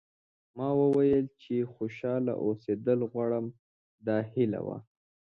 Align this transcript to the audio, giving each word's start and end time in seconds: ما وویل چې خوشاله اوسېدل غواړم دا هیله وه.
ما 0.57 0.69
وویل 0.81 1.25
چې 1.41 1.69
خوشاله 1.73 2.33
اوسېدل 2.45 2.99
غواړم 3.11 3.45
دا 4.07 4.17
هیله 4.31 4.59
وه. 4.67 4.77